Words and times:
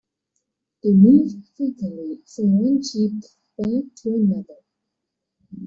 They 0.81 0.93
moved 0.93 1.45
frequently 1.55 2.23
from 2.25 2.57
one 2.57 2.81
cheap 2.81 3.21
flat 3.55 3.95
to 3.97 4.15
another. 4.15 4.61